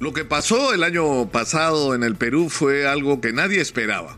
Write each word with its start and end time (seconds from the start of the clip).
Lo 0.00 0.14
que 0.14 0.24
pasó 0.24 0.72
el 0.72 0.82
año 0.82 1.30
pasado 1.30 1.94
en 1.94 2.02
el 2.02 2.16
Perú 2.16 2.48
fue 2.48 2.88
algo 2.88 3.20
que 3.20 3.34
nadie 3.34 3.60
esperaba. 3.60 4.16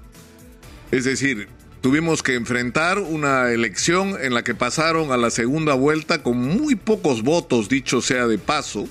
Es 0.92 1.04
decir, 1.04 1.48
tuvimos 1.80 2.22
que 2.22 2.36
enfrentar 2.36 3.00
una 3.00 3.50
elección 3.50 4.16
en 4.22 4.32
la 4.32 4.44
que 4.44 4.54
pasaron 4.54 5.10
a 5.10 5.16
la 5.16 5.30
segunda 5.30 5.74
vuelta 5.74 6.22
con 6.22 6.38
muy 6.38 6.76
pocos 6.76 7.22
votos, 7.22 7.68
dicho 7.68 8.00
sea 8.00 8.28
de 8.28 8.38
paso, 8.38 8.86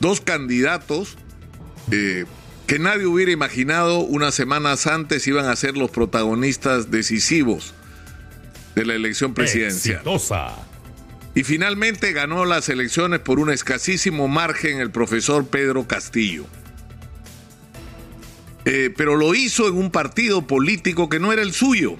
dos 0.00 0.22
candidatos 0.22 1.18
eh, 1.90 2.24
que 2.66 2.78
nadie 2.78 3.04
hubiera 3.04 3.32
imaginado 3.32 3.98
unas 3.98 4.34
semanas 4.34 4.86
antes 4.86 5.26
iban 5.26 5.44
a 5.44 5.54
ser 5.54 5.76
los 5.76 5.90
protagonistas 5.90 6.90
decisivos 6.90 7.74
de 8.74 8.86
la 8.86 8.94
elección 8.94 9.34
presidencial. 9.34 10.02
Y 11.34 11.42
finalmente 11.42 12.12
ganó 12.12 12.44
las 12.44 12.68
elecciones 12.68 13.20
por 13.20 13.40
un 13.40 13.50
escasísimo 13.50 14.28
margen 14.28 14.80
el 14.80 14.90
profesor 14.90 15.46
Pedro 15.46 15.88
Castillo. 15.88 16.46
Eh, 18.64 18.94
pero 18.96 19.16
lo 19.16 19.34
hizo 19.34 19.68
en 19.68 19.74
un 19.74 19.90
partido 19.90 20.46
político 20.46 21.08
que 21.08 21.18
no 21.18 21.32
era 21.32 21.42
el 21.42 21.52
suyo. 21.52 21.96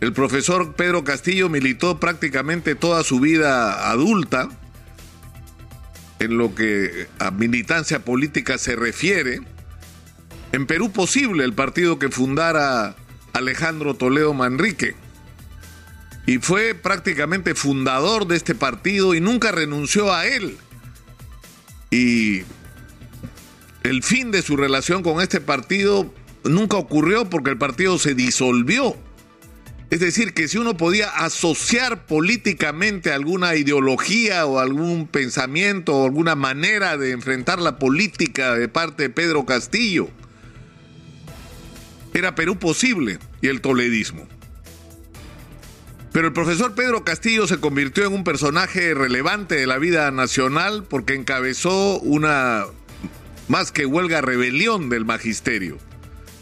El 0.00 0.12
profesor 0.12 0.74
Pedro 0.74 1.04
Castillo 1.04 1.48
militó 1.48 2.00
prácticamente 2.00 2.74
toda 2.74 3.04
su 3.04 3.20
vida 3.20 3.90
adulta 3.90 4.48
en 6.18 6.36
lo 6.36 6.54
que 6.54 7.06
a 7.20 7.30
militancia 7.30 8.04
política 8.04 8.58
se 8.58 8.74
refiere. 8.74 9.40
En 10.50 10.66
Perú 10.66 10.90
Posible, 10.90 11.44
el 11.44 11.54
partido 11.54 12.00
que 12.00 12.08
fundara 12.08 12.96
Alejandro 13.32 13.94
Toledo 13.94 14.34
Manrique 14.34 14.94
y 16.26 16.38
fue 16.38 16.74
prácticamente 16.74 17.54
fundador 17.54 18.26
de 18.26 18.36
este 18.36 18.54
partido 18.54 19.14
y 19.14 19.20
nunca 19.20 19.50
renunció 19.50 20.12
a 20.12 20.26
él. 20.26 20.56
Y 21.90 22.42
el 23.82 24.02
fin 24.02 24.30
de 24.30 24.42
su 24.42 24.56
relación 24.56 25.02
con 25.02 25.20
este 25.20 25.40
partido 25.40 26.12
nunca 26.44 26.76
ocurrió 26.76 27.28
porque 27.28 27.50
el 27.50 27.58
partido 27.58 27.98
se 27.98 28.14
disolvió. 28.14 28.96
Es 29.90 30.00
decir, 30.00 30.32
que 30.32 30.48
si 30.48 30.56
uno 30.56 30.74
podía 30.76 31.10
asociar 31.10 32.06
políticamente 32.06 33.12
alguna 33.12 33.56
ideología 33.56 34.46
o 34.46 34.58
algún 34.58 35.06
pensamiento 35.06 35.94
o 35.94 36.04
alguna 36.06 36.34
manera 36.34 36.96
de 36.96 37.10
enfrentar 37.10 37.60
la 37.60 37.78
política 37.78 38.54
de 38.54 38.68
parte 38.68 39.02
de 39.02 39.10
Pedro 39.10 39.44
Castillo, 39.44 40.08
era 42.14 42.34
Perú 42.34 42.58
posible 42.58 43.18
y 43.42 43.48
el 43.48 43.60
toledismo. 43.60 44.26
Pero 46.12 46.26
el 46.26 46.34
profesor 46.34 46.74
Pedro 46.74 47.04
Castillo 47.04 47.46
se 47.46 47.58
convirtió 47.58 48.06
en 48.06 48.12
un 48.12 48.22
personaje 48.22 48.92
relevante 48.92 49.54
de 49.54 49.66
la 49.66 49.78
vida 49.78 50.10
nacional 50.10 50.84
porque 50.84 51.14
encabezó 51.14 51.98
una 52.00 52.66
más 53.48 53.72
que 53.72 53.86
huelga 53.86 54.20
rebelión 54.20 54.90
del 54.90 55.06
magisterio 55.06 55.78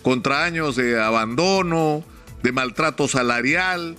contra 0.02 0.44
años 0.44 0.74
de 0.74 1.00
abandono, 1.00 2.04
de 2.42 2.50
maltrato 2.50 3.06
salarial, 3.06 3.96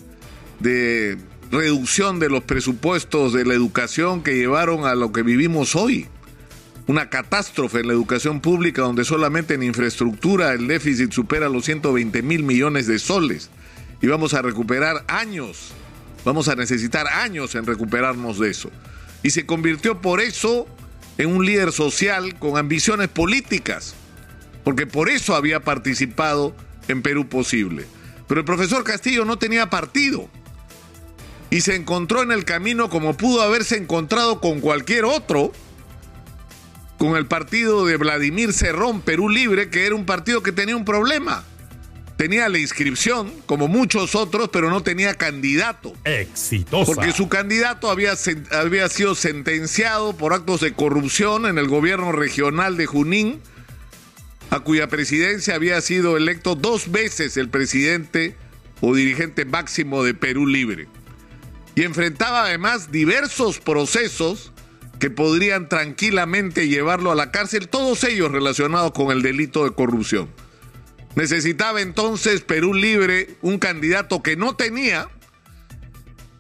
de 0.59 1.17
reducción 1.52 2.19
de 2.19 2.30
los 2.30 2.44
presupuestos 2.44 3.31
de 3.31 3.45
la 3.45 3.53
educación 3.53 4.23
que 4.23 4.35
llevaron 4.35 4.85
a 4.85 4.95
lo 4.95 5.13
que 5.13 5.23
vivimos 5.23 5.75
hoy. 5.75 6.08
Una 6.88 7.09
catástrofe 7.09 7.80
en 7.80 7.88
la 7.88 7.94
educación 7.94 8.41
pública 8.41 8.81
donde 8.81 9.06
solamente 9.06 9.53
en 9.53 9.63
infraestructura 9.63 10.52
el 10.52 10.67
déficit 10.67 11.13
supera 11.13 11.47
los 11.47 11.63
120 11.63 12.22
mil 12.23 12.44
millones 12.44 12.88
de 12.88 13.00
soles 13.00 13.50
y 14.02 14.07
vamos 14.07 14.33
a 14.33 14.41
recuperar 14.41 15.03
años, 15.07 15.71
vamos 16.25 16.47
a 16.47 16.55
necesitar 16.55 17.07
años 17.07 17.53
en 17.55 17.66
recuperarnos 17.66 18.39
de 18.39 18.49
eso. 18.49 18.71
Y 19.23 19.30
se 19.30 19.45
convirtió 19.45 20.02
por 20.02 20.21
eso 20.21 20.67
en 21.17 21.30
un 21.30 21.45
líder 21.45 21.71
social 21.71 22.38
con 22.39 22.57
ambiciones 22.57 23.07
políticas, 23.09 23.94
porque 24.63 24.88
por 24.88 25.09
eso 25.09 25.35
había 25.35 25.59
participado 25.59 26.55
en 26.88 27.03
Perú 27.03 27.29
Posible. 27.29 27.85
Pero 28.27 28.41
el 28.41 28.45
profesor 28.45 28.83
Castillo 28.83 29.23
no 29.25 29.38
tenía 29.38 29.69
partido 29.69 30.27
y 31.51 31.61
se 31.61 31.75
encontró 31.75 32.23
en 32.23 32.31
el 32.31 32.45
camino 32.45 32.90
como 32.90 33.16
pudo 33.16 33.41
haberse 33.41 33.78
encontrado 33.78 34.41
con 34.41 34.61
cualquier 34.61 35.06
otro, 35.06 35.51
con 36.97 37.17
el 37.17 37.28
partido 37.28 37.85
de 37.85 37.97
Vladimir 37.97 38.53
Cerrón, 38.53 39.01
Perú 39.01 39.29
Libre, 39.29 39.69
que 39.69 39.85
era 39.85 39.95
un 39.95 40.06
partido 40.06 40.41
que 40.41 40.51
tenía 40.51 40.75
un 40.75 40.85
problema 40.85 41.44
tenía 42.22 42.50
la 42.50 42.59
inscripción, 42.59 43.34
como 43.48 43.68
muchos 43.68 44.14
otros, 44.14 44.50
pero 44.50 44.70
no 44.70 44.84
tenía 44.84 45.16
candidato. 45.16 45.92
Exitoso. 46.04 46.94
Porque 46.94 47.14
su 47.14 47.30
candidato 47.30 47.90
había, 47.90 48.14
había 48.52 48.88
sido 48.90 49.16
sentenciado 49.16 50.16
por 50.16 50.32
actos 50.32 50.62
de 50.62 50.72
corrupción 50.72 51.48
en 51.48 51.58
el 51.58 51.68
gobierno 51.68 52.12
regional 52.12 52.78
de 52.78 52.86
Junín, 52.86 53.42
a 54.52 54.59
cuya 54.59 54.88
presidencia 54.88 55.56
había 55.56 55.82
sido 55.82 56.16
electo 56.16 56.54
dos 56.54 56.92
veces 56.92 57.38
el 57.38 57.50
presidente 57.50 58.36
o 58.82 58.94
dirigente 58.94 59.44
máximo 59.44 60.03
de 60.03 60.14
Perú 60.14 60.46
Libre. 60.46 60.88
Y 61.74 61.82
enfrentaba 61.82 62.44
además 62.44 62.92
diversos 62.92 63.58
procesos 63.58 64.52
que 65.00 65.09
podrían 65.09 65.70
tranquilamente 65.70 66.68
llevarlo 66.68 67.12
a 67.12 67.16
la 67.16 67.32
cárcel, 67.32 67.68
todos 67.68 68.03
ellos 68.03 68.32
relacionados 68.32 68.92
con 68.92 69.09
el 69.09 69.24
delito 69.24 69.64
de 69.64 69.72
corrupción. 69.72 70.30
Necesitaba 71.16 71.81
entonces 71.81 72.41
Perú 72.41 72.73
Libre 72.73 73.35
un 73.41 73.57
candidato 73.57 74.23
que 74.23 74.35
no 74.35 74.55
tenía 74.55 75.09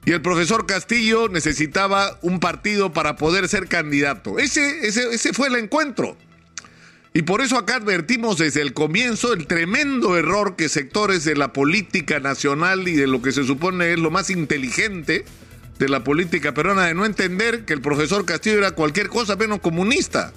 y 0.05 0.13
el 0.13 0.21
profesor 0.21 0.65
Castillo 0.65 1.29
necesitaba 1.29 2.17
un 2.21 2.39
partido 2.39 2.91
para 2.91 3.17
poder 3.17 3.47
ser 3.47 3.67
candidato. 3.67 4.39
Ese, 4.39 4.87
ese, 4.87 5.13
ese 5.13 5.33
fue 5.33 5.49
el 5.49 5.55
encuentro. 5.55 6.17
Y 7.13 7.23
por 7.23 7.41
eso 7.41 7.57
acá 7.57 7.75
advertimos 7.75 8.37
desde 8.37 8.61
el 8.61 8.73
comienzo 8.73 9.33
el 9.33 9.45
tremendo 9.45 10.17
error 10.17 10.55
que 10.55 10.69
sectores 10.69 11.25
de 11.25 11.35
la 11.35 11.51
política 11.51 12.19
nacional 12.19 12.87
y 12.87 12.95
de 12.95 13.05
lo 13.05 13.21
que 13.21 13.33
se 13.33 13.43
supone 13.43 13.91
es 13.91 13.99
lo 13.99 14.11
más 14.11 14.29
inteligente 14.29 15.25
de 15.77 15.89
la 15.89 16.03
política 16.03 16.53
peruana 16.53 16.85
de 16.85 16.93
no 16.93 17.05
entender 17.05 17.65
que 17.65 17.73
el 17.73 17.81
profesor 17.81 18.25
Castillo 18.25 18.59
era 18.59 18.71
cualquier 18.71 19.09
cosa 19.09 19.35
menos 19.35 19.59
comunista. 19.59 20.31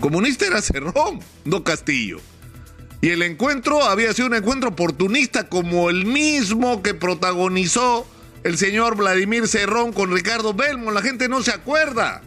Comunista 0.00 0.46
era 0.46 0.60
Cerrón, 0.60 1.20
no 1.44 1.64
Castillo. 1.64 2.20
Y 3.00 3.10
el 3.10 3.22
encuentro 3.22 3.84
había 3.84 4.12
sido 4.12 4.28
un 4.28 4.34
encuentro 4.34 4.70
oportunista 4.70 5.48
como 5.48 5.88
el 5.88 6.04
mismo 6.04 6.82
que 6.82 6.94
protagonizó 6.94 8.06
el 8.42 8.58
señor 8.58 8.96
Vladimir 8.96 9.46
Cerrón 9.46 9.92
con 9.92 10.12
Ricardo 10.12 10.52
Belmont. 10.52 10.94
La 10.94 11.02
gente 11.02 11.28
no 11.28 11.42
se 11.42 11.52
acuerda. 11.52 12.22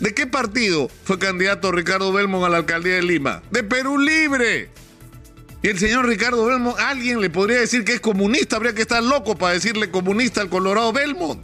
¿De 0.00 0.14
qué 0.14 0.26
partido 0.26 0.88
fue 1.04 1.18
candidato 1.18 1.72
Ricardo 1.72 2.12
Belmont 2.12 2.44
a 2.44 2.48
la 2.48 2.58
alcaldía 2.58 2.94
de 2.94 3.02
Lima? 3.02 3.42
De 3.50 3.62
Perú 3.64 3.98
Libre. 3.98 4.70
Y 5.60 5.68
el 5.68 5.78
señor 5.78 6.06
Ricardo 6.06 6.46
Belmont, 6.46 6.78
alguien 6.78 7.20
le 7.20 7.30
podría 7.30 7.58
decir 7.58 7.84
que 7.84 7.94
es 7.94 8.00
comunista, 8.00 8.56
habría 8.56 8.74
que 8.74 8.82
estar 8.82 9.02
loco 9.02 9.36
para 9.36 9.54
decirle 9.54 9.90
comunista 9.90 10.40
al 10.40 10.48
Colorado 10.48 10.92
Belmont. 10.92 11.42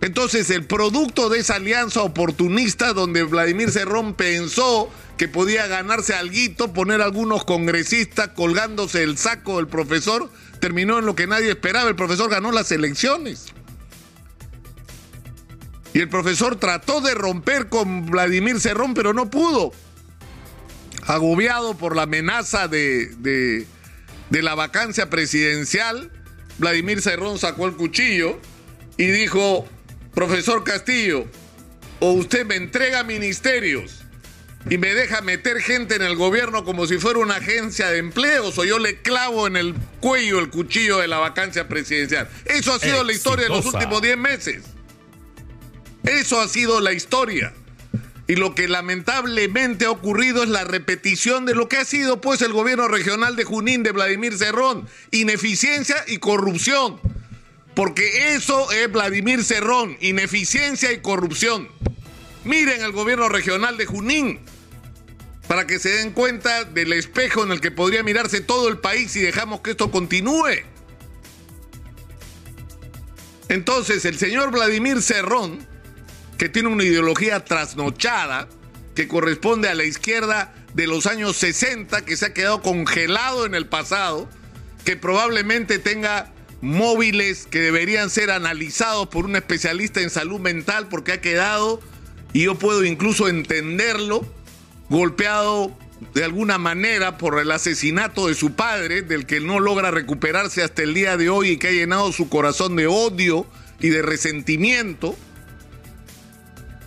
Entonces, 0.00 0.48
el 0.50 0.64
producto 0.64 1.28
de 1.28 1.40
esa 1.40 1.56
alianza 1.56 2.02
oportunista 2.02 2.92
donde 2.92 3.24
Vladimir 3.24 3.70
Cerrón 3.70 4.14
pensó 4.14 4.90
que 5.16 5.26
podía 5.26 5.66
ganarse 5.66 6.14
algo, 6.14 6.72
poner 6.72 7.02
algunos 7.02 7.44
congresistas 7.44 8.28
colgándose 8.28 9.02
el 9.02 9.18
saco 9.18 9.56
del 9.56 9.66
profesor, 9.66 10.30
terminó 10.60 11.00
en 11.00 11.06
lo 11.06 11.16
que 11.16 11.26
nadie 11.26 11.50
esperaba. 11.50 11.88
El 11.88 11.96
profesor 11.96 12.30
ganó 12.30 12.52
las 12.52 12.70
elecciones. 12.70 13.46
Y 15.94 16.00
el 16.00 16.08
profesor 16.08 16.56
trató 16.56 17.00
de 17.00 17.14
romper 17.14 17.68
con 17.68 18.06
Vladimir 18.06 18.60
Cerrón, 18.60 18.94
pero 18.94 19.12
no 19.12 19.30
pudo. 19.30 19.72
Agobiado 21.06 21.76
por 21.76 21.96
la 21.96 22.02
amenaza 22.02 22.68
de, 22.68 23.06
de, 23.16 23.66
de 24.30 24.42
la 24.42 24.54
vacancia 24.54 25.10
presidencial, 25.10 26.12
Vladimir 26.58 27.02
Cerrón 27.02 27.38
sacó 27.38 27.66
el 27.66 27.74
cuchillo 27.74 28.38
y 28.96 29.06
dijo, 29.06 29.66
profesor 30.14 30.64
Castillo, 30.64 31.26
o 32.00 32.12
usted 32.12 32.46
me 32.46 32.56
entrega 32.56 33.04
ministerios 33.04 34.04
y 34.70 34.78
me 34.78 34.94
deja 34.94 35.20
meter 35.22 35.60
gente 35.60 35.96
en 35.96 36.02
el 36.02 36.16
gobierno 36.16 36.64
como 36.64 36.86
si 36.86 36.98
fuera 36.98 37.20
una 37.20 37.36
agencia 37.36 37.88
de 37.88 37.98
empleos 37.98 38.58
o 38.58 38.64
yo 38.64 38.78
le 38.78 39.00
clavo 39.00 39.46
en 39.46 39.56
el 39.56 39.74
cuello 40.00 40.38
el 40.38 40.50
cuchillo 40.50 40.98
de 40.98 41.08
la 41.08 41.18
vacancia 41.18 41.68
presidencial. 41.68 42.28
Eso 42.44 42.74
ha 42.74 42.78
sido 42.78 43.04
la 43.04 43.12
historia 43.12 43.44
de 43.44 43.50
los 43.50 43.66
últimos 43.66 44.02
10 44.02 44.16
meses. 44.18 44.64
Eso 46.04 46.40
ha 46.40 46.48
sido 46.48 46.80
la 46.80 46.92
historia. 46.92 47.52
Y 48.26 48.36
lo 48.36 48.54
que 48.54 48.68
lamentablemente 48.68 49.86
ha 49.86 49.90
ocurrido 49.90 50.42
es 50.42 50.50
la 50.50 50.64
repetición 50.64 51.46
de 51.46 51.54
lo 51.54 51.68
que 51.68 51.78
ha 51.78 51.84
sido 51.86 52.20
pues 52.20 52.42
el 52.42 52.52
gobierno 52.52 52.86
regional 52.86 53.36
de 53.36 53.44
Junín 53.44 53.82
de 53.82 53.92
Vladimir 53.92 54.36
Cerrón. 54.36 54.86
Ineficiencia 55.10 55.96
y 56.06 56.18
corrupción. 56.18 57.00
Porque 57.78 58.34
eso 58.34 58.72
es 58.72 58.90
Vladimir 58.90 59.44
Cerrón, 59.44 59.96
ineficiencia 60.00 60.90
y 60.90 60.98
corrupción. 60.98 61.68
Miren 62.42 62.82
el 62.82 62.90
gobierno 62.90 63.28
regional 63.28 63.76
de 63.76 63.86
Junín 63.86 64.40
para 65.46 65.64
que 65.64 65.78
se 65.78 65.90
den 65.90 66.10
cuenta 66.10 66.64
del 66.64 66.92
espejo 66.92 67.44
en 67.44 67.52
el 67.52 67.60
que 67.60 67.70
podría 67.70 68.02
mirarse 68.02 68.40
todo 68.40 68.68
el 68.68 68.78
país 68.78 69.12
si 69.12 69.20
dejamos 69.20 69.60
que 69.60 69.70
esto 69.70 69.92
continúe. 69.92 70.64
Entonces, 73.48 74.04
el 74.06 74.18
señor 74.18 74.50
Vladimir 74.50 75.00
Cerrón, 75.00 75.64
que 76.36 76.48
tiene 76.48 76.70
una 76.70 76.82
ideología 76.82 77.44
trasnochada, 77.44 78.48
que 78.96 79.06
corresponde 79.06 79.68
a 79.68 79.76
la 79.76 79.84
izquierda 79.84 80.52
de 80.74 80.88
los 80.88 81.06
años 81.06 81.36
60, 81.36 82.04
que 82.04 82.16
se 82.16 82.26
ha 82.26 82.34
quedado 82.34 82.60
congelado 82.60 83.46
en 83.46 83.54
el 83.54 83.68
pasado, 83.68 84.28
que 84.84 84.96
probablemente 84.96 85.78
tenga 85.78 86.32
móviles 86.60 87.46
que 87.46 87.60
deberían 87.60 88.10
ser 88.10 88.30
analizados 88.30 89.08
por 89.08 89.24
un 89.24 89.36
especialista 89.36 90.00
en 90.00 90.10
salud 90.10 90.40
mental 90.40 90.88
porque 90.88 91.12
ha 91.12 91.20
quedado, 91.20 91.80
y 92.32 92.44
yo 92.44 92.56
puedo 92.56 92.84
incluso 92.84 93.28
entenderlo, 93.28 94.26
golpeado 94.88 95.76
de 96.14 96.24
alguna 96.24 96.58
manera 96.58 97.18
por 97.18 97.38
el 97.40 97.50
asesinato 97.50 98.28
de 98.28 98.34
su 98.34 98.52
padre, 98.52 99.02
del 99.02 99.26
que 99.26 99.40
no 99.40 99.60
logra 99.60 99.90
recuperarse 99.90 100.62
hasta 100.62 100.82
el 100.82 100.94
día 100.94 101.16
de 101.16 101.28
hoy 101.28 101.50
y 101.50 101.56
que 101.58 101.68
ha 101.68 101.72
llenado 101.72 102.12
su 102.12 102.28
corazón 102.28 102.76
de 102.76 102.86
odio 102.86 103.46
y 103.80 103.88
de 103.88 104.02
resentimiento, 104.02 105.16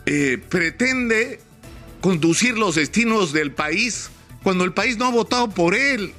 eh, 0.05 0.41
pretende 0.49 1.39
conducir 1.99 2.57
los 2.57 2.75
destinos 2.75 3.33
del 3.33 3.51
país 3.51 4.09
cuando 4.43 4.63
el 4.63 4.73
país 4.73 4.97
no 4.97 5.05
ha 5.05 5.11
votado 5.11 5.49
por 5.49 5.75
él, 5.75 6.13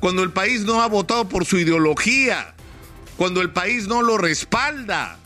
cuando 0.00 0.22
el 0.22 0.32
país 0.32 0.62
no 0.62 0.82
ha 0.82 0.88
votado 0.88 1.28
por 1.28 1.44
su 1.44 1.58
ideología, 1.58 2.54
cuando 3.22 3.40
el 3.40 3.50
país 3.50 3.86
no 3.86 4.02
lo 4.02 4.18
respalda, 4.18 5.16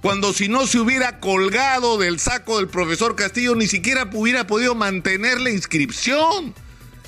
cuando 0.00 0.32
si 0.32 0.48
no 0.48 0.66
se 0.66 0.78
hubiera 0.78 1.20
colgado 1.20 1.98
del 1.98 2.18
saco 2.18 2.56
del 2.56 2.66
profesor 2.66 3.14
Castillo 3.14 3.54
ni 3.54 3.66
siquiera 3.66 4.08
hubiera 4.10 4.46
podido 4.46 4.74
mantener 4.74 5.38
la 5.38 5.50
inscripción. 5.50 6.54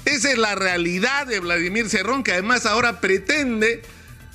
Esa 0.04 0.30
es 0.30 0.36
la 0.36 0.54
realidad 0.54 1.26
de 1.26 1.40
Vladimir 1.40 1.88
Cerrón, 1.88 2.22
que 2.22 2.32
además 2.32 2.66
ahora 2.66 3.00
pretende 3.00 3.80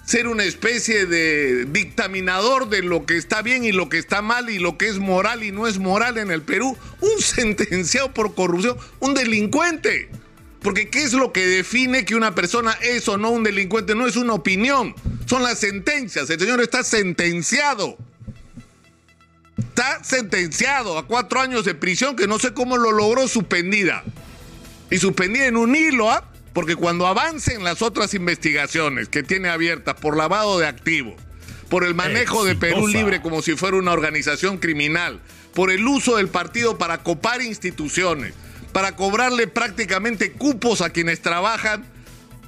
ser 0.04 0.28
una 0.28 0.46
especie 0.46 1.06
de 1.06 1.66
dictaminador 1.66 2.70
de 2.70 2.82
lo 2.82 3.06
que 3.06 3.16
está 3.16 3.44
bien 3.44 3.64
y 3.64 3.72
lo 3.72 3.88
que 3.88 4.00
está 4.00 4.24
mal 4.24 4.50
y 4.50 4.58
lo 4.58 4.80
que 4.80 4.88
es 4.88 4.98
moral 4.98 5.44
y 5.44 5.52
no 5.52 5.68
es 5.68 5.78
moral 5.78 6.18
en 6.18 6.32
el 6.32 6.42
Perú. 6.42 6.76
Un 7.02 7.22
sentenciado 7.22 8.16
por 8.16 8.34
corrupción, 8.34 8.78
un 9.00 9.14
delincuente. 9.14 10.10
Porque 10.64 10.90
¿qué 10.90 11.04
es 11.04 11.14
lo 11.14 11.32
que 11.32 11.46
define 11.46 12.04
que 12.04 12.16
una 12.16 12.34
persona 12.34 12.76
es 12.82 13.08
o 13.08 13.20
no 13.20 13.30
un 13.30 13.44
delincuente? 13.44 13.94
No 13.94 14.08
es 14.08 14.16
una 14.16 14.34
opinión, 14.34 14.96
son 15.30 15.44
las 15.44 15.60
sentencias. 15.60 16.28
El 16.32 16.40
señor 16.40 16.60
está 16.60 16.84
sentenciado. 16.84 17.98
Está 19.58 20.04
sentenciado 20.04 20.98
a 20.98 21.06
cuatro 21.06 21.40
años 21.40 21.66
de 21.66 21.76
prisión 21.76 22.16
que 22.16 22.28
no 22.28 22.40
sé 22.40 22.54
cómo 22.54 22.78
lo 22.78 22.92
logró 22.92 23.28
suspendida. 23.28 24.04
Y 24.90 24.98
suspendida 24.98 25.46
en 25.46 25.56
un 25.56 25.76
hilo, 25.76 26.10
¿ah? 26.10 26.24
Porque 26.54 26.76
cuando 26.76 27.06
avancen 27.06 27.64
las 27.64 27.84
otras 27.84 28.16
investigaciones 28.16 29.08
que 29.08 29.22
tiene 29.22 29.50
abiertas 29.50 29.96
por 30.02 30.18
lavado 30.18 30.58
de 30.58 30.66
activos, 30.66 31.14
por 31.70 31.84
el 31.84 31.94
manejo 31.94 32.44
de 32.44 32.56
Perú 32.56 32.88
Libre 32.88 33.22
como 33.22 33.44
si 33.44 33.56
fuera 33.56 33.78
una 33.78 33.92
organización 33.92 34.58
criminal, 34.58 35.22
por 35.54 35.70
el 35.70 35.86
uso 35.88 36.18
del 36.18 36.30
partido 36.30 36.80
para 36.80 37.04
copar 37.04 37.44
instituciones, 37.44 38.34
para 38.74 38.96
cobrarle 38.96 39.46
prácticamente 39.46 40.32
cupos 40.32 40.82
a 40.82 40.90
quienes 40.90 41.22
trabajan 41.22 41.86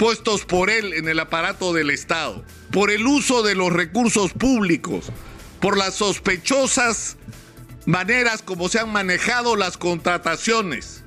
puestos 0.01 0.45
por 0.45 0.71
él 0.71 0.93
en 0.93 1.07
el 1.07 1.19
aparato 1.19 1.73
del 1.73 1.91
Estado, 1.91 2.43
por 2.71 2.89
el 2.89 3.05
uso 3.05 3.43
de 3.43 3.53
los 3.53 3.71
recursos 3.71 4.33
públicos, 4.33 5.11
por 5.59 5.77
las 5.77 5.93
sospechosas 5.93 7.17
maneras 7.85 8.41
como 8.41 8.67
se 8.67 8.79
han 8.79 8.91
manejado 8.91 9.55
las 9.55 9.77
contrataciones, 9.77 11.03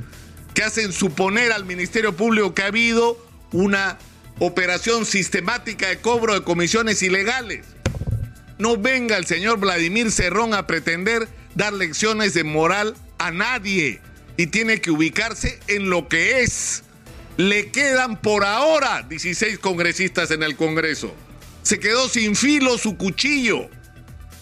que 0.55 0.63
hacen 0.63 0.93
suponer 0.93 1.51
al 1.51 1.65
Ministerio 1.65 2.15
Público 2.15 2.55
que 2.55 2.63
ha 2.63 2.67
habido 2.67 3.19
una 3.51 3.99
operación 4.39 5.07
sistemática 5.07 5.89
de 5.89 5.99
cobro 5.99 6.35
de 6.35 6.45
comisiones 6.45 7.03
ilegales. 7.03 7.67
No 8.59 8.77
venga 8.77 9.17
el 9.17 9.27
señor 9.27 9.59
Vladimir 9.59 10.13
Cerrón 10.13 10.55
a 10.55 10.69
pretender 10.69 11.27
dar 11.57 11.73
lecciones 11.73 12.33
de 12.33 12.45
moral 12.45 12.95
a 13.19 13.33
nadie 13.33 14.01
y 14.37 14.47
tiene 14.47 14.81
que 14.81 14.93
ubicarse 14.93 15.59
en 15.67 15.91
lo 15.91 16.07
que 16.07 16.43
es. 16.43 16.84
Le 17.37 17.71
quedan 17.71 18.21
por 18.21 18.45
ahora 18.45 19.05
16 19.09 19.59
congresistas 19.59 20.31
en 20.31 20.43
el 20.43 20.57
Congreso. 20.57 21.15
Se 21.63 21.81
quedó 21.81 22.09
sin 22.09 22.37
filo 22.37 22.79
su 22.79 22.97
cuchillo. 22.97 23.69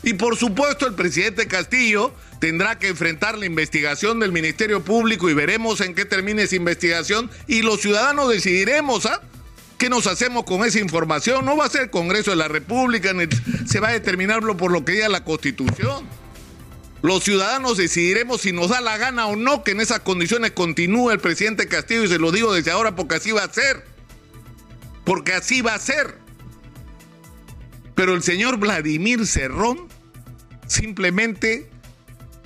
Y 0.03 0.15
por 0.15 0.37
supuesto 0.37 0.87
el 0.87 0.95
presidente 0.95 1.47
Castillo 1.47 2.13
tendrá 2.41 2.79
que 2.79 2.89
enfrentar 2.89 3.39
la 3.39 3.47
investigación 3.47 4.19
del 4.21 4.33
Ministerio 4.33 4.83
Público 4.83 5.31
y 5.31 5.35
veremos 5.35 5.81
en 5.81 5.95
qué 5.95 6.05
termina 6.05 6.43
esa 6.43 6.57
investigación 6.57 7.31
y 7.47 7.63
los 7.63 7.81
ciudadanos 7.81 8.29
decidiremos, 8.29 9.07
¿ah? 9.07 9.23
¿Qué 9.79 9.89
nos 9.89 10.07
hacemos 10.07 10.45
con 10.45 10.65
esa 10.65 10.81
información? 10.81 11.45
No 11.45 11.57
va 11.57 11.67
a 11.67 11.71
ser 11.71 11.91
Congreso 11.91 12.31
de 12.31 12.37
la 12.37 12.49
República, 12.49 13.13
se 13.67 13.81
va 13.81 13.89
a 13.89 13.93
determinarlo 13.93 14.57
por 14.57 14.71
lo 14.71 14.85
que 14.85 14.93
diga 14.93 15.09
la 15.09 15.25
Constitución. 15.25 16.07
Los 17.03 17.25
ciudadanos 17.25 17.77
decidiremos 17.77 18.43
si 18.43 18.53
nos 18.53 18.69
da 18.69 18.81
la 18.81 18.97
gana 18.97 19.27
o 19.27 19.35
no 19.35 19.65
que 19.65 19.73
en 19.73 19.81
esas 19.81 20.01
condiciones 20.01 20.53
continúe 20.53 21.11
el 21.11 21.19
presidente 21.19 21.67
Castillo 21.67 22.05
y 22.05 22.09
se 22.09 22.19
lo 22.19 22.31
digo 22.31 22.55
desde 22.55 22.71
ahora 22.71 22.95
porque 22.95 23.17
así 23.17 23.33
va 23.33 23.43
a 23.43 23.53
ser. 23.53 23.85
Porque 25.05 25.33
así 25.33 25.63
va 25.63 25.75
a 25.75 25.81
ser. 25.81 26.17
Pero 27.97 28.15
el 28.15 28.23
señor 28.23 28.59
Vladimir 28.59 29.27
Cerrón 29.27 29.89
simplemente 30.69 31.69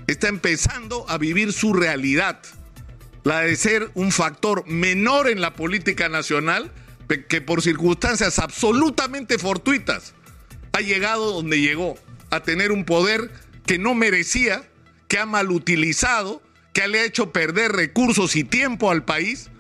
está 0.07 0.29
empezando 0.29 1.05
a 1.09 1.19
vivir 1.19 1.53
su 1.53 1.75
realidad, 1.75 2.41
la 3.25 3.41
de 3.41 3.57
ser 3.57 3.91
un 3.95 4.11
factor 4.11 4.67
menor 4.67 5.29
en 5.29 5.43
la 5.43 5.55
política 5.55 6.09
nacional 6.09 6.73
que 7.29 7.41
por 7.41 7.63
circunstancias 7.63 8.39
absolutamente 8.39 9.39
fortuitas 9.39 10.15
ha 10.73 10.81
llegado 10.81 11.33
donde 11.33 11.61
llegó, 11.61 11.97
a 12.31 12.41
tener 12.41 12.73
un 12.73 12.85
poder 12.85 13.31
que 13.67 13.79
no 13.79 13.95
merecía, 13.95 14.63
que 15.09 15.19
ha 15.19 15.27
malutilizado, 15.27 16.43
que 16.73 16.89
le 16.89 17.01
ha 17.01 17.05
hecho 17.05 17.33
perder 17.33 17.73
recursos 17.73 18.37
y 18.37 18.45
tiempo 18.45 18.91
al 18.91 19.05
país, 19.05 19.51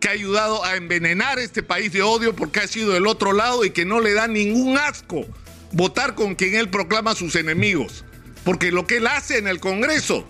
que 0.00 0.08
ha 0.08 0.12
ayudado 0.12 0.64
a 0.64 0.76
envenenar 0.76 1.38
este 1.38 1.62
país 1.62 1.92
de 1.92 2.02
odio 2.02 2.34
porque 2.34 2.60
ha 2.60 2.66
sido 2.66 2.92
del 2.92 3.06
otro 3.06 3.32
lado 3.32 3.64
y 3.64 3.70
que 3.70 3.84
no 3.84 4.00
le 4.00 4.14
da 4.14 4.26
ningún 4.26 4.76
asco 4.76 5.26
votar 5.70 6.14
con 6.14 6.34
quien 6.34 6.56
él 6.56 6.68
proclama 6.68 7.14
sus 7.14 7.36
enemigos. 7.36 8.04
Porque 8.44 8.72
lo 8.72 8.86
que 8.86 8.96
él 8.96 9.06
hace 9.06 9.38
en 9.38 9.46
el 9.46 9.60
Congreso 9.60 10.26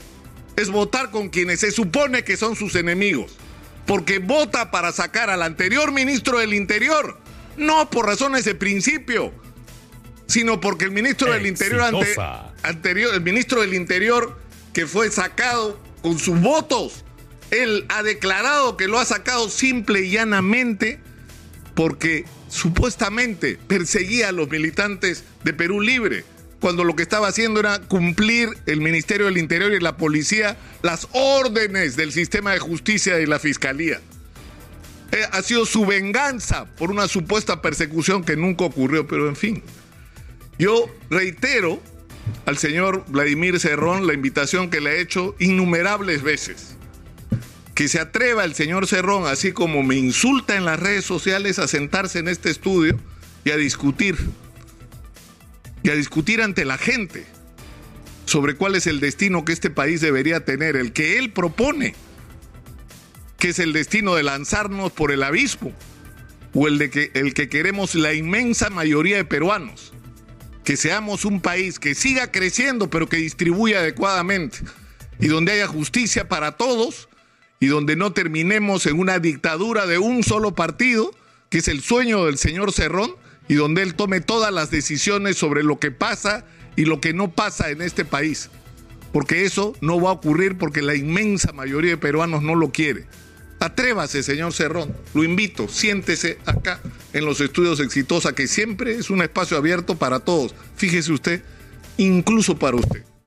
es 0.57 0.71
votar 0.71 1.11
con 1.11 1.31
quienes 1.31 1.61
se 1.61 1.71
supone 1.71 2.25
que 2.25 2.37
son 2.37 2.57
sus 2.57 2.75
enemigos. 2.75 3.37
Porque 3.87 4.19
vota 4.19 4.71
para 4.71 4.93
sacar 4.93 5.31
al 5.31 5.43
anterior 5.43 5.91
ministro 5.91 6.39
del 6.39 6.55
Interior, 6.55 7.19
no 7.57 7.89
por 7.91 8.07
razones 8.07 8.45
de 8.45 8.55
principio, 8.55 9.33
sino 10.33 10.63
porque 10.63 10.87
el 10.87 10.93
ministro 10.93 11.31
del 11.31 11.47
Interior 11.47 11.95
anterior, 12.63 13.15
el 13.15 13.21
ministro 13.21 13.61
del 13.61 13.75
Interior 13.75 14.39
que 14.73 14.87
fue 14.87 15.11
sacado 15.11 15.79
con 16.01 16.19
sus 16.19 16.41
votos, 16.41 17.05
él 17.51 17.85
ha 17.91 18.03
declarado 18.03 18.79
que 18.79 18.89
lo 18.89 18.99
ha 18.99 19.05
sacado 19.05 19.51
simple 19.51 20.01
y 20.01 20.11
llanamente 20.13 21.01
porque 21.75 22.25
supuestamente 22.49 23.59
perseguía 23.67 24.31
a 24.31 24.33
los 24.33 24.49
militantes 24.49 25.25
de 25.45 25.53
Perú 25.53 25.83
Libre, 25.83 26.25
cuando 26.61 26.83
lo 26.83 26.97
que 26.97 27.03
estaba 27.03 27.29
haciendo 27.29 27.61
era 27.61 27.81
cumplir 27.81 28.49
el 28.65 28.81
Ministerio 28.81 29.27
del 29.27 29.37
Interior 29.37 29.75
y 29.75 29.81
la 29.81 29.99
policía 29.99 30.57
las 30.81 31.09
órdenes 31.13 31.95
del 31.95 32.11
sistema 32.11 32.53
de 32.53 32.59
justicia 32.59 33.21
y 33.21 33.27
la 33.27 33.39
fiscalía. 33.39 34.01
Eh, 35.11 35.27
ha 35.31 35.43
sido 35.43 35.67
su 35.67 35.85
venganza 35.85 36.65
por 36.79 36.91
una 36.91 37.07
supuesta 37.07 37.61
persecución 37.61 38.25
que 38.25 38.35
nunca 38.35 38.65
ocurrió, 38.65 39.07
pero 39.07 39.29
en 39.29 39.37
fin. 39.37 39.63
Yo 40.63 40.89
reitero 41.11 41.83
al 42.47 42.57
señor 42.57 43.05
Vladimir 43.09 43.59
Cerrón 43.59 44.07
la 44.07 44.13
invitación 44.13 44.71
que 44.71 44.81
le 44.81 44.93
he 44.93 45.01
hecho 45.01 45.35
innumerables 45.41 46.23
veces. 46.23 46.77
Que 47.75 47.89
se 47.89 47.99
atreva 47.99 48.45
el 48.45 48.55
señor 48.55 48.87
Cerrón, 48.87 49.27
así 49.27 49.51
como 49.51 49.83
me 49.83 49.97
insulta 49.97 50.55
en 50.55 50.65
las 50.65 50.79
redes 50.79 51.05
sociales, 51.05 51.59
a 51.59 51.67
sentarse 51.67 52.21
en 52.21 52.29
este 52.29 52.49
estudio 52.49 52.97
y 53.45 53.51
a 53.51 53.57
discutir. 53.57 54.17
Y 55.83 55.91
a 55.91 55.97
discutir 55.97 56.41
ante 56.41 56.65
la 56.65 56.79
gente 56.79 57.27
sobre 58.25 58.55
cuál 58.55 58.77
es 58.77 58.87
el 58.87 59.01
destino 59.01 59.45
que 59.45 59.53
este 59.53 59.69
país 59.69 60.01
debería 60.01 60.45
tener, 60.45 60.77
el 60.77 60.93
que 60.93 61.19
él 61.19 61.33
propone, 61.33 61.97
que 63.37 63.49
es 63.49 63.59
el 63.59 63.73
destino 63.73 64.15
de 64.15 64.23
lanzarnos 64.23 64.93
por 64.93 65.11
el 65.11 65.25
abismo, 65.25 65.73
o 66.55 66.69
el 66.69 66.79
de 66.79 66.89
que 66.89 67.11
el 67.15 67.35
que 67.35 67.49
queremos 67.49 67.97
la 67.97 68.15
inmensa 68.15 68.71
mayoría 68.71 69.17
de 69.17 69.25
peruanos 69.25 69.93
que 70.65 70.77
seamos 70.77 71.25
un 71.25 71.41
país 71.41 71.79
que 71.79 71.95
siga 71.95 72.31
creciendo, 72.31 72.89
pero 72.89 73.09
que 73.09 73.17
distribuya 73.17 73.81
adecuadamente, 73.81 74.59
y 75.19 75.29
donde 75.29 75.53
haya 75.53 75.67
justicia 75.67 76.29
para 76.29 76.53
todos, 76.53 77.09
y 77.61 77.67
donde 77.67 77.97
no 77.97 78.13
terminemos 78.13 78.87
en 78.87 78.99
una 78.99 79.19
dictadura 79.19 79.87
de 79.87 79.99
un 79.99 80.23
solo 80.23 80.55
partido, 80.55 81.15
que 81.49 81.59
es 81.59 81.69
el 81.69 81.83
sueño 81.83 82.25
del 82.27 82.39
señor 82.39 82.73
Cerrón, 82.73 83.15
y 83.49 83.55
donde 83.55 83.83
él 83.83 83.95
tome 83.95 84.21
todas 84.21 84.53
las 84.53 84.71
decisiones 84.71 85.37
sobre 85.37 85.63
lo 85.63 85.79
que 85.79 85.91
pasa 85.91 86.45
y 86.77 86.85
lo 86.85 87.01
que 87.01 87.13
no 87.13 87.33
pasa 87.33 87.71
en 87.71 87.83
este 87.83 88.05
país. 88.05 88.51
Porque 89.13 89.45
eso 89.45 89.75
no 89.81 90.01
va 90.01 90.11
a 90.11 90.15
ocurrir 90.15 90.57
porque 90.57 90.81
la 90.81 90.95
inmensa 90.95 91.53
mayoría 91.53 91.91
de 91.91 91.97
peruanos 91.99 92.43
no 92.43 92.55
lo 92.55 92.73
quiere. 92.73 93.07
Atrévase, 93.61 94.23
señor 94.23 94.53
Cerrón, 94.55 94.97
lo 95.13 95.23
invito, 95.23 95.69
siéntese 95.69 96.39
acá 96.47 96.81
en 97.13 97.25
los 97.25 97.41
estudios 97.41 97.81
Exitosa, 97.81 98.35
que 98.35 98.47
siempre 98.47 98.95
es 98.95 99.11
un 99.11 99.23
espacio 99.23 99.57
abierto 99.57 99.97
para 99.97 100.21
todos. 100.21 100.55
Fíjese 100.77 101.13
usted, 101.13 101.43
incluso 101.97 102.59
para 102.59 102.77
usted. 102.77 103.05